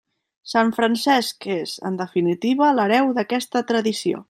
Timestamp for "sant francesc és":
0.53-1.75